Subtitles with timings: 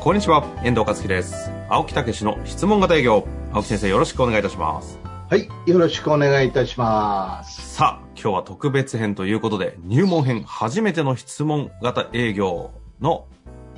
[0.00, 1.50] こんにちは、遠藤和樹です。
[1.68, 3.28] 青木武の質問型営業。
[3.52, 4.98] 青木先生、よろしくお願いいたします。
[5.28, 7.74] はい、よろしくお願いいたします。
[7.76, 12.70] さあ、今日は特別編ということで、入門編初めての質問型営業
[13.02, 13.26] の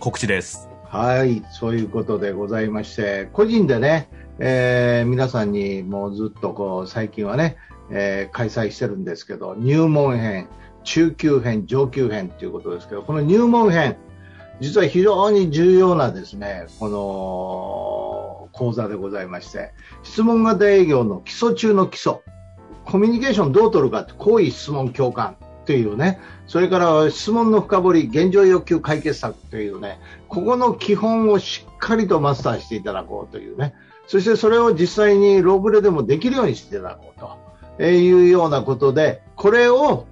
[0.00, 0.68] 告知です。
[0.88, 4.08] はい、そういうことでございまして、個人でね、
[4.40, 7.58] えー皆さんにもうずっとこう、最近はね、
[7.92, 10.48] えー開催してるんですけど、入門編、
[10.82, 13.96] 中級編、上級編ということですけど、この入門編、
[14.60, 19.72] 実は非常に重要なですね、この講座でございまして、
[20.02, 22.20] 質問型営業の基礎中の基礎、
[22.84, 33.74] コミュニケーションどう取るかって、好意質問共感というね、それから質問の深掘り、現状要求解決策というね、ここの基本をしっかりとマスターしていただこうというね、
[34.06, 37.20] そしてそれを実際にローブレでもできるようにしていただこう
[37.78, 40.06] というようなことで、これを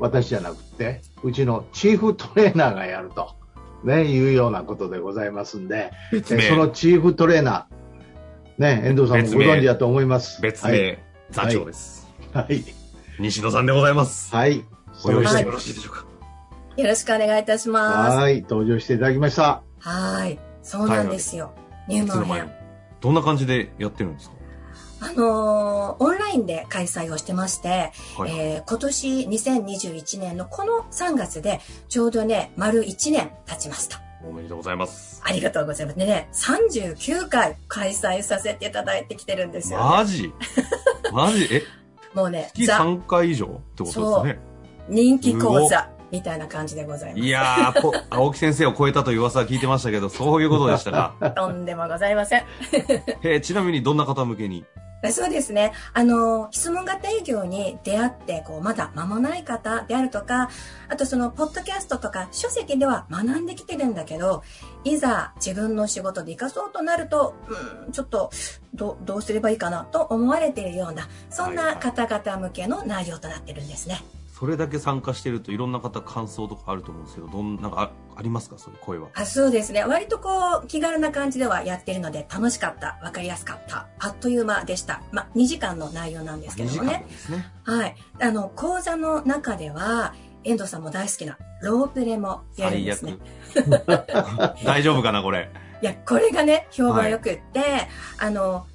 [0.00, 3.39] 私じゃなくて、うちのチーフトレーナーがやると、
[3.84, 10.42] ね、いうようなことでございますんで、別えそのチーフトレーナー、ね、遠藤さんもご存知だと思います。
[10.42, 10.98] 別名、
[11.30, 12.08] 座長です。
[12.32, 12.44] はい。
[12.44, 12.64] はい。
[13.18, 14.34] 西野さんでございます。
[14.34, 14.64] はい。
[15.02, 16.04] ご用意してはいよろしいでしょうか。
[16.76, 18.16] よろしくお願いいたします。
[18.16, 18.42] はい。
[18.42, 19.62] 登場していただきました。
[19.78, 20.38] はい。
[20.62, 21.52] そうなんですよ。
[21.88, 22.50] 入門編。
[23.00, 24.36] どんな感じでやってるんですか？
[25.00, 28.30] あのーオンラインで開催をしてまして、はい。
[28.30, 34.00] えー今年2021年のこの3月でちょうどね、丸1年経ちました。
[34.22, 35.20] おめでとうございます。
[35.24, 35.98] ありがとうございます。
[35.98, 39.84] でね、39回開催させていただいてきてるんですよ、ね。
[39.84, 40.32] マジ？
[41.12, 41.48] マジ？
[41.50, 41.62] え？
[42.14, 44.40] もうね、月ザ3回以上ってことですね。
[44.88, 47.20] 人気講座みたいな感じでございます。
[47.24, 51.14] いやー、こ青木先生を超えたという噂は聞いてましたけど、そういうことでしたか。
[51.36, 52.44] とんでもございません。
[53.22, 54.64] えーちなみにどんな方向けに？
[55.08, 55.72] そうですね。
[55.94, 60.50] あの、質問型営業に出会って、こう、まだ間もない方であるとか、
[60.88, 64.42] あとその、ポッドキャストとか書籍では学んできてるんだけど、
[64.84, 67.34] いざ自分の仕事で活かそうとなると、
[67.86, 68.30] うん、ちょっと、
[68.74, 74.02] どどうすればいいかなと思われているような、そんな方々向けの内容となってるんですね。
[74.40, 78.56] それだけ参加してるといろんな方感想とかあると思うんですけど、どんなんかあありますか？
[78.56, 79.08] そういう声は。
[79.14, 79.84] あそうですね。
[79.84, 85.02] 割とこう、気軽な感じではやってるので、楽しかった、わかりやすかった、あっという間でした。
[85.12, 87.06] まあ、2時間の内容なんですけ2時間どもね。
[87.28, 87.52] ね。
[87.64, 87.96] はい。
[88.22, 90.14] あの、講座の中では、
[90.44, 93.18] 遠藤さんも大好きなロープレもやるん最ですね
[93.84, 94.56] 悪。
[94.64, 95.50] 大丈夫かなこれ？
[95.82, 97.62] いや、これがね、評判良くって、
[98.18, 98.66] あの、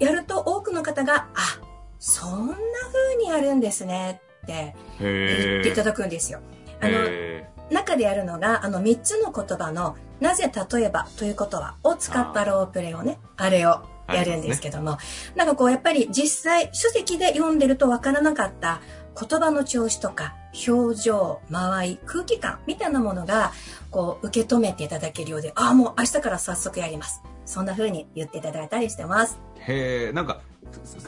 [0.00, 1.60] やると多くの方が、あ、
[2.00, 5.84] そんな風にやるんですねって言へっていたー。
[5.84, 6.40] だくんですよ。
[6.80, 14.98] あの、へ中でやるのが、あの、3つの言葉の、なぜ例えばという言葉を使ったロープレをね、あれをやるんですけども、
[15.34, 18.80] なんかこう、やっぱり実際、書籍で読んでるとわからなかった
[19.18, 20.34] 言葉の調子とか、
[20.68, 23.52] 表情、間合い、空気感みたいなものが、
[23.90, 27.22] こう、受け止めていただけるようで、ああ、もう明日から早速やります。
[27.44, 29.40] そんな風に言っていただいたりしてます。
[29.66, 30.12] ーへー。
[30.12, 30.40] なんか、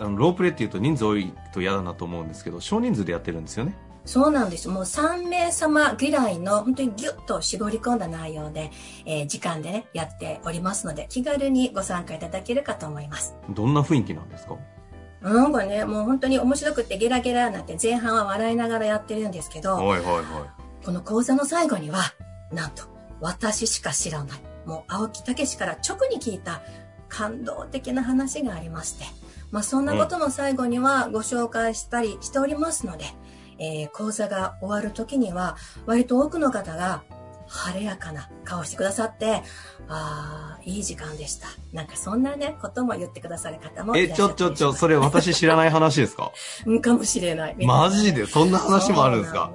[0.00, 3.76] あのロープレっていうと人数多いと嫌だなと思うんですけど、少人数でやってるんですよね。
[4.06, 4.68] そうなんです。
[4.68, 8.70] もう3名様ぐらいの本当にギュッと絞り込んだ内容で、
[9.06, 13.34] えー時間でね、やっておりますので、気軽にご参加いただけるかと思います。
[13.50, 14.56] どんな雰囲気なんですか？
[15.22, 20.54] なんかね、もう本当に面白くってゲラゲラになって前半は笑いながらやってるんですけど、はいはいは
[20.84, 22.02] この講座の最後には、
[22.52, 22.82] なんと、
[23.22, 26.60] 私しか知らない、もう青木武から直に聞いた
[27.08, 29.06] 感動的な話がありまして、
[29.54, 33.04] まあそんなことも最後にはご紹介したりしておりますので、
[33.58, 35.56] えー講座が終わる時には、
[35.86, 37.04] 割と多くの方が
[37.46, 39.42] 晴れやかな顔してくださって、
[39.88, 41.46] ああ、いい時間でした。
[41.72, 44.00] なんかそんなね、ことも言ってくださる方もい。
[44.00, 46.32] え、いらっしゃったちょちょちょ、それ私知らない話ですか？
[46.66, 47.56] うんかもしれない。
[47.64, 48.26] マジで？
[48.26, 49.52] そんな話もあるんですか？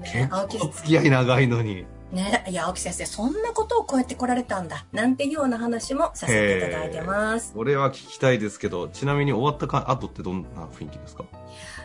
[0.00, 1.86] ね、結構付き合い長いのに。
[2.14, 7.52] ね、いや、青木先生、そんなことをこうやって来られたんだ、なんていうような話もさせていただいてます。
[7.52, 11.24] これは聞きたいですけど、ちなみに終わったか後ってどんな雰囲気ですか？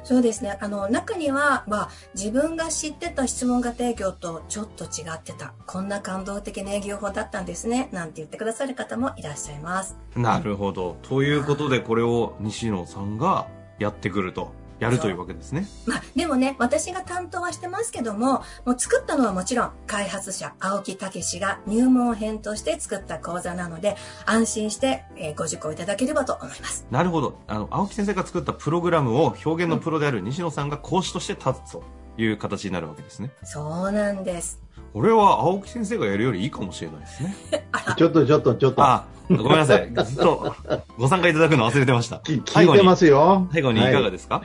[0.04, 0.58] そうですね。
[0.62, 5.54] あの、中には、まあ、自分が知ってた質問型営業とちょっと違ってた。
[5.68, 7.90] こんな感動的な営業法だったんですね。
[7.92, 9.98] なんて言ってくださる方もいらっしゃいます。
[10.16, 10.98] なるほど。
[11.02, 13.48] ということで、これを西野さんが
[13.78, 14.54] やってくると。
[14.80, 15.68] やるというわけですね。
[15.86, 23.96] まあ、でもね、私が担当はしてますけども、もう作ったのはもちろん、開発者、青木武が入門編として作った講座なので、
[24.26, 26.86] 安心して、えーご受講いただければと思います。
[26.92, 27.40] なるほど。
[27.48, 31.84] あの、青木先生が作ったプログラムを表現のプロである西野さんが講師として立つと
[32.18, 33.32] いう形になるわけですね。
[33.44, 34.62] そうなんです。
[34.94, 37.36] これは青木先生がやるよりいいかもしれないですね。
[37.98, 38.84] ちょっとちょっとちょっと。
[38.84, 39.92] あ、ごめんなさい。
[40.06, 40.56] ずっと
[40.98, 42.20] ご参加いただくの忘れてました。
[42.20, 43.48] き聞いてますよ。
[43.52, 44.44] 最後にいかがはいですか、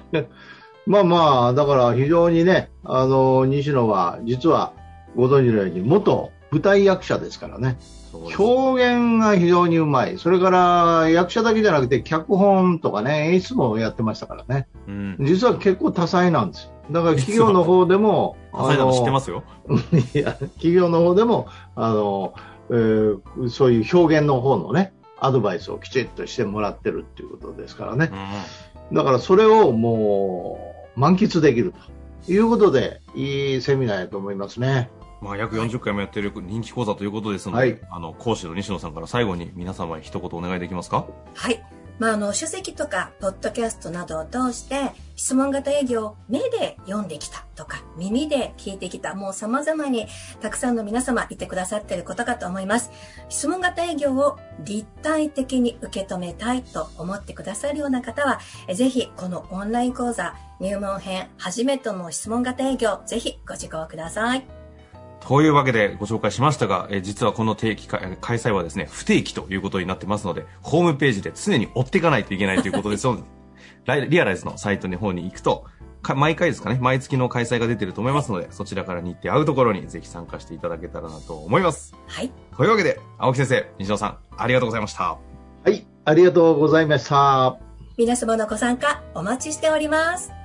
[0.86, 4.72] まあまあ、だから非常にね、あの、西野は、実は、
[5.16, 7.78] ご存知のように、元舞台役者ですからね。
[8.38, 10.18] 表現が非常にうまい。
[10.18, 14.68] それから役者だけじゃなくて脚本とかね、演出もやってましたからね。
[14.86, 15.16] うん。
[15.20, 16.70] 実は結構多彩なんですよ。
[16.90, 19.42] だから企業の方でも、多彩なの知ってますすよ。
[20.14, 22.34] いや、企業の方でも、あの、
[22.70, 28.10] えーそういう表現の方のね、アドバイスをきちっとしてもらってるっていうことですからね
[28.90, 28.94] う。
[28.94, 28.96] ん。
[28.96, 31.74] だからそれをもう満喫できる
[32.26, 34.90] ということで、いいセミナーやと思いますね。
[35.20, 41.06] まあ、約40回もやっている人気講座ということですので、はいあの、講師の西野さんから最後に皆様へ一言お願いできますか？
[41.34, 41.62] はい。
[41.98, 50.08] まあ、あの、書籍とか、ポッドキャストなどを通して、質問型営業を目で読んできたとか、耳で聞いてきた、もう様々に
[50.40, 52.90] たくさんの皆様いてくださっていることかと思います。
[53.28, 58.40] 質問型営業を立体的に受け止めたいと思ってくださるような方は、
[58.72, 64.63] ぜひ、このオンライン講座、入門編、初めての質問型営業、ぜひご受講ください。
[65.26, 73.22] というわけでご紹介しましたが、えー実はこの定期開催はですね、不定期ということになってますので、ホームページで常に追っていかないといけないということですので、
[73.86, 75.64] ライリアライズのサイトの方に行くと、
[76.02, 81.94] か毎回ですかね、毎月の開催が出てると思いますので、そちらから日程合うところにぜひ参加していただけたらなと思います。
[82.06, 82.30] はい。
[82.56, 85.16] というわけで、青木先生、西野さん、ありがとうございました。
[85.64, 87.56] はい、ありがとうございました。
[87.96, 90.43] 皆様のご参加お待ちしております。